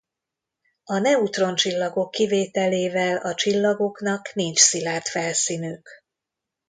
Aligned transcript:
A 0.83 0.97
neutroncsillagok 0.99 2.11
kivételével 2.11 3.17
a 3.17 3.33
csillagoknak 3.35 4.33
nincs 4.33 4.59
szilárd 4.59 5.05
felszínük. 5.05 5.89